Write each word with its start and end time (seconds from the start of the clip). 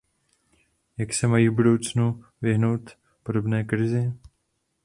Jak 0.97 1.13
se 1.13 1.27
mají 1.27 1.49
v 1.49 1.53
budoucnu 1.55 2.23
vyhnout 2.41 2.89
podobné 3.23 3.63
krizi? 3.63 4.13